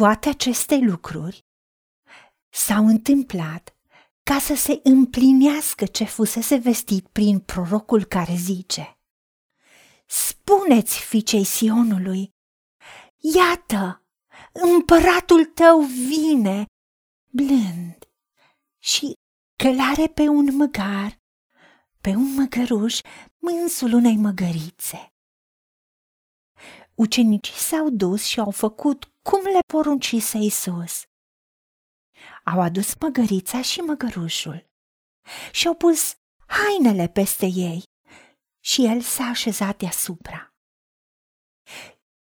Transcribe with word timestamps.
toate 0.00 0.28
aceste 0.28 0.76
lucruri 0.76 1.46
s-au 2.48 2.86
întâmplat 2.86 3.76
ca 4.22 4.38
să 4.38 4.54
se 4.54 4.80
împlinească 4.82 5.86
ce 5.86 6.04
fusese 6.04 6.56
vestit 6.56 7.06
prin 7.06 7.38
prorocul 7.38 8.04
care 8.04 8.34
zice 8.34 8.98
Spuneți 10.06 10.98
fiicei 10.98 11.44
Sionului, 11.44 12.30
iată, 13.34 14.04
împăratul 14.52 15.44
tău 15.44 15.80
vine, 15.80 16.66
blând, 17.26 18.08
și 18.78 19.12
călare 19.56 20.06
pe 20.06 20.22
un 20.22 20.56
măgar, 20.56 21.18
pe 22.00 22.10
un 22.10 22.34
măgăruș, 22.34 23.00
mânsul 23.38 23.92
unei 23.92 24.16
măgărițe. 24.16 25.09
Ucenicii 27.00 27.54
s-au 27.54 27.90
dus 27.90 28.24
și 28.24 28.40
au 28.40 28.50
făcut 28.50 29.04
cum 29.22 29.42
le 29.42 29.58
poruncise 29.66 30.38
Isus. 30.38 31.02
Au 32.44 32.60
adus 32.60 32.94
măgărița 33.00 33.62
și 33.62 33.80
măgărușul 33.80 34.66
și 35.52 35.66
au 35.66 35.74
pus 35.74 36.14
hainele 36.46 37.08
peste 37.08 37.46
ei 37.46 37.82
și 38.64 38.84
el 38.84 39.00
s-a 39.00 39.24
așezat 39.24 39.76
deasupra. 39.78 40.54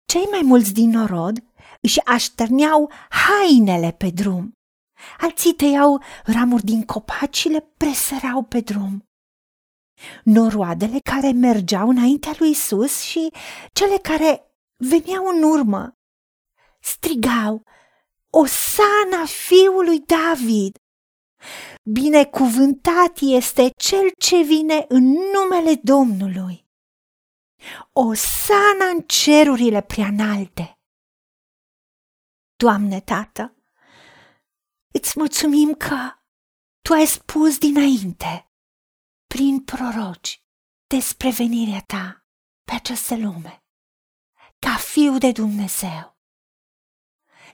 Cei 0.05 0.25
mai 0.25 0.41
mulți 0.41 0.73
din 0.73 0.89
norod 0.89 1.43
își 1.81 2.05
așterneau 2.05 2.91
hainele 3.09 3.91
pe 3.91 4.09
drum. 4.09 4.51
Alții 5.19 5.53
tăiau 5.53 6.01
ramuri 6.23 6.63
din 6.63 6.85
copaci 6.85 7.37
și 7.37 7.47
le 7.47 7.61
presărau 7.77 8.43
pe 8.43 8.59
drum. 8.59 9.03
Noroadele 10.23 10.99
care 10.99 11.31
mergeau 11.31 11.89
înaintea 11.89 12.33
lui 12.37 12.49
Isus 12.49 13.01
și 13.01 13.31
cele 13.73 13.97
care 13.97 14.47
veneau 14.75 15.25
în 15.27 15.43
urmă 15.43 15.97
strigau, 16.79 17.63
Osana 18.29 19.25
fiului 19.25 19.99
David! 19.99 20.77
Binecuvântat 21.91 23.17
este 23.21 23.69
cel 23.77 24.11
ce 24.17 24.41
vine 24.41 24.85
în 24.87 25.03
numele 25.03 25.75
Domnului! 25.83 26.65
Osana 27.91 28.85
în 28.85 29.01
cerurile 29.01 29.81
preanalte! 29.81 30.77
Doamne, 32.55 33.01
Tată, 33.01 33.55
îți 34.93 35.13
mulțumim 35.15 35.73
că 35.73 36.11
Tu 36.81 36.93
ai 36.93 37.05
spus 37.05 37.57
dinainte, 37.57 38.51
prin 39.27 39.63
proroci, 39.63 40.43
despre 40.87 41.29
venirea 41.29 41.81
Ta 41.81 42.25
pe 42.63 42.73
această 42.73 43.15
lume, 43.15 43.62
ca 44.63 44.75
Fiu 44.75 45.17
de 45.17 45.31
Dumnezeu, 45.31 46.17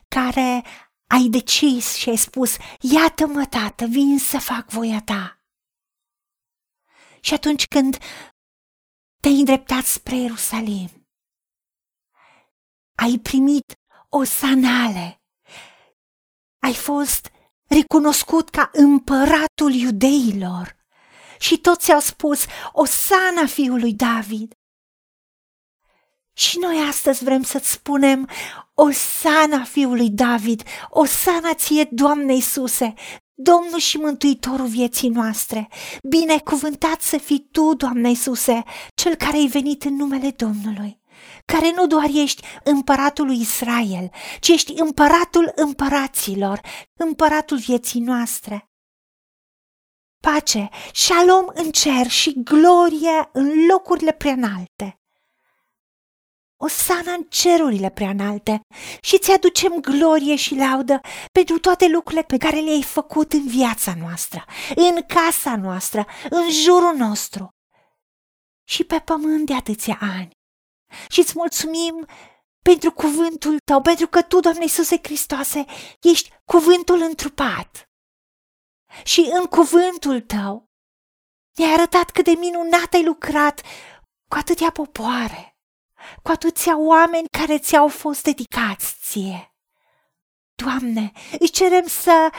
care 0.08 0.64
ai 1.06 1.28
decis 1.28 1.94
și 1.94 2.08
ai 2.08 2.16
spus, 2.16 2.56
iată-mă, 2.80 3.46
Tată, 3.46 3.84
vin 3.84 4.18
să 4.18 4.38
fac 4.38 4.68
voia 4.68 5.02
Ta. 5.02 5.40
Și 7.20 7.34
atunci 7.34 7.66
când 7.66 7.98
te-ai 9.20 9.38
îndreptat 9.38 9.84
spre 9.84 10.16
Ierusalim, 10.16 11.08
ai 12.94 13.18
primit 13.22 13.74
o 14.08 14.24
sanale, 14.24 15.22
ai 16.58 16.74
fost 16.74 17.30
recunoscut 17.66 18.48
ca 18.50 18.70
împăratul 18.72 19.72
iudeilor 19.72 20.76
și 21.38 21.58
toți 21.58 21.92
au 21.92 22.00
spus, 22.00 22.44
Osana 22.72 23.46
fiului 23.46 23.94
David. 23.94 24.54
Și 26.40 26.58
noi 26.58 26.86
astăzi 26.88 27.24
vrem 27.24 27.42
să-ți 27.42 27.70
spunem, 27.70 28.28
Osana 28.74 29.64
fiului 29.64 30.10
David, 30.10 30.62
Osana 30.90 31.54
ție, 31.54 31.88
Doamne 31.90 32.34
Iisuse, 32.34 32.94
Domnul 33.34 33.78
și 33.78 33.96
Mântuitorul 33.96 34.66
vieții 34.66 35.08
noastre, 35.08 35.68
binecuvântat 36.08 37.00
să 37.00 37.18
fii 37.18 37.48
Tu, 37.52 37.74
Doamne 37.74 38.08
Iisuse, 38.08 38.62
Cel 38.94 39.14
care 39.14 39.36
ai 39.36 39.46
venit 39.46 39.84
în 39.84 39.94
numele 39.94 40.30
Domnului 40.30 40.98
care 41.44 41.72
nu 41.76 41.86
doar 41.86 42.08
ești 42.14 42.42
împăratul 42.64 43.26
lui 43.26 43.40
Israel, 43.40 44.10
ci 44.40 44.48
ești 44.48 44.80
împăratul 44.80 45.52
împăraților, 45.54 46.60
împăratul 46.96 47.56
vieții 47.56 48.00
noastre. 48.00 48.70
Pace, 50.22 50.68
șalom 50.92 51.44
în 51.54 51.70
cer 51.70 52.06
și 52.06 52.42
glorie 52.42 53.28
în 53.32 53.66
locurile 53.66 54.12
preanalte. 54.12 54.99
O 56.62 56.68
sana 56.68 57.12
în 57.12 57.22
cerurile 57.22 57.90
preanalte 57.90 58.60
și 59.00 59.18
ți 59.18 59.30
aducem 59.30 59.80
glorie 59.80 60.36
și 60.36 60.54
laudă 60.54 61.00
pentru 61.32 61.58
toate 61.58 61.88
lucrurile 61.88 62.22
pe 62.22 62.36
care 62.36 62.60
le-ai 62.60 62.82
făcut 62.82 63.32
în 63.32 63.46
viața 63.46 63.94
noastră, 63.94 64.44
în 64.74 65.02
casa 65.02 65.56
noastră, 65.56 66.06
în 66.30 66.50
jurul 66.50 66.96
nostru 66.96 67.48
și 68.68 68.84
pe 68.84 69.00
pământ 69.04 69.46
de 69.46 69.54
atâția 69.54 69.98
ani 70.00 70.30
și 71.08 71.20
îți 71.20 71.32
mulțumim 71.36 72.06
pentru 72.62 72.92
cuvântul 72.92 73.58
tău, 73.64 73.80
pentru 73.80 74.06
că 74.06 74.22
tu, 74.22 74.40
Doamne 74.40 74.62
Iisuse 74.62 74.98
Hristoase, 75.02 75.64
ești 76.00 76.30
cuvântul 76.44 77.00
întrupat. 77.00 77.84
Și 79.04 79.30
în 79.32 79.44
cuvântul 79.44 80.20
tău 80.20 80.64
ne-ai 81.58 81.72
arătat 81.72 82.10
cât 82.10 82.24
de 82.24 82.34
minunat 82.38 82.92
ai 82.92 83.04
lucrat 83.04 83.60
cu 84.30 84.36
atâtea 84.36 84.70
popoare, 84.70 85.49
cu 86.22 86.30
atâția 86.30 86.78
oameni 86.78 87.28
care 87.38 87.58
ți-au 87.58 87.88
fost 87.88 88.22
dedicați 88.22 88.96
ție. 89.00 89.54
Doamne, 90.54 91.12
îți 91.38 91.52
cerem 91.52 91.86
să 91.86 92.30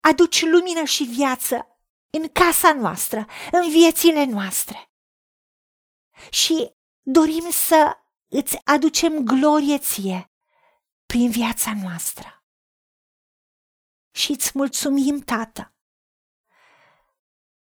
aduci 0.00 0.44
lumină 0.44 0.84
și 0.84 1.04
viață 1.04 1.66
în 2.10 2.28
casa 2.28 2.72
noastră, 2.72 3.26
în 3.52 3.70
viețile 3.70 4.24
noastre. 4.24 4.90
Și 6.30 6.74
dorim 7.00 7.50
să 7.50 7.96
îți 8.28 8.58
aducem 8.64 9.24
glorie 9.24 9.78
ție 9.78 10.30
prin 11.06 11.30
viața 11.30 11.72
noastră. 11.82 12.44
Și 14.14 14.30
îți 14.30 14.50
mulțumim, 14.54 15.20
Tată, 15.20 15.74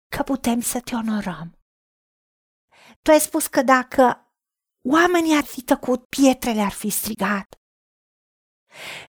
că 0.08 0.22
putem 0.22 0.60
să 0.60 0.80
te 0.80 0.94
onorăm. 0.94 1.58
Tu 3.02 3.10
ai 3.10 3.20
spus 3.20 3.46
că 3.46 3.62
dacă 3.62 4.23
oamenii 4.88 5.36
ar 5.36 5.44
fi 5.44 5.62
tăcut, 5.62 6.04
pietrele 6.04 6.60
ar 6.60 6.72
fi 6.72 6.88
strigat. 6.88 7.54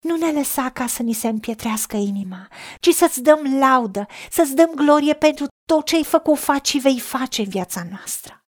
Nu 0.01 0.15
ne 0.17 0.31
lăsa 0.31 0.71
ca 0.71 0.87
să 0.87 1.01
ni 1.01 1.13
se 1.13 1.27
împietrească 1.27 1.97
inima, 1.97 2.47
ci 2.79 2.89
să-ți 2.89 3.21
dăm 3.21 3.57
laudă, 3.59 4.05
să-ți 4.29 4.55
dăm 4.55 4.71
glorie 4.75 5.13
pentru 5.13 5.45
tot 5.67 5.85
ce 5.85 5.95
ai 5.95 6.03
făcut, 6.03 6.37
faci 6.37 6.67
și 6.67 6.77
vei 6.77 6.99
face 6.99 7.41
în 7.41 7.49
viața 7.49 7.83
noastră 7.83 8.45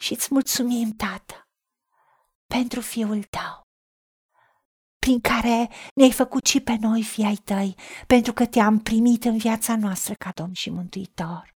și 0.00 0.12
îți 0.12 0.28
mulțumim, 0.30 0.92
Tată, 0.92 1.48
pentru 2.46 2.80
Fiul 2.80 3.22
Tău, 3.22 3.62
prin 4.98 5.20
care 5.20 5.70
ne-ai 5.94 6.12
făcut 6.12 6.46
și 6.46 6.60
pe 6.60 6.76
noi, 6.80 7.02
fii 7.02 7.24
ai 7.24 7.36
Tăi, 7.36 7.74
pentru 8.06 8.32
că 8.32 8.46
Te-am 8.46 8.78
primit 8.78 9.24
în 9.24 9.38
viața 9.38 9.76
noastră 9.76 10.14
ca 10.14 10.30
Domn 10.34 10.52
și 10.52 10.70
Mântuitor. 10.70 11.56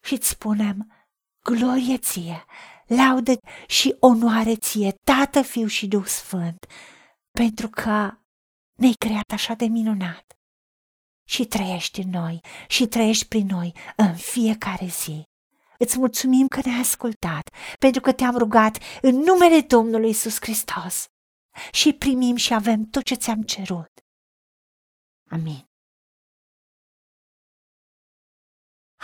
Și 0.00 0.14
îți 0.14 0.28
spunem, 0.28 0.95
glorie 1.46 1.98
ție, 1.98 2.44
laudă 2.86 3.32
și 3.66 3.96
onoare 4.00 4.56
ție, 4.56 4.92
Tată, 5.04 5.42
Fiu 5.42 5.66
și 5.66 5.86
Duh 5.86 6.04
Sfânt, 6.04 6.66
pentru 7.30 7.68
că 7.68 8.18
ne-ai 8.78 8.92
creat 8.98 9.30
așa 9.32 9.54
de 9.54 9.64
minunat 9.66 10.24
și 11.28 11.44
trăiești 11.44 12.00
în 12.00 12.10
noi 12.10 12.40
și 12.68 12.86
trăiești 12.86 13.26
prin 13.26 13.46
noi 13.46 13.72
în 13.96 14.14
fiecare 14.14 14.86
zi. 14.86 15.22
Îți 15.78 15.98
mulțumim 15.98 16.46
că 16.46 16.60
ne-ai 16.64 16.80
ascultat, 16.80 17.48
pentru 17.78 18.00
că 18.00 18.12
te-am 18.12 18.36
rugat 18.36 18.78
în 19.02 19.14
numele 19.14 19.60
Domnului 19.60 20.10
Isus 20.10 20.36
Hristos 20.40 21.06
și 21.72 21.92
primim 21.92 22.36
și 22.36 22.54
avem 22.54 22.84
tot 22.84 23.02
ce 23.02 23.14
ți-am 23.14 23.42
cerut. 23.42 23.92
Amin. 25.30 25.64